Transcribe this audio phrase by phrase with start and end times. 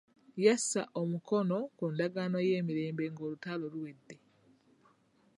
[0.45, 4.15] Yassa omukono ku ndagaano y'emirembe ng'olutalo luwedde.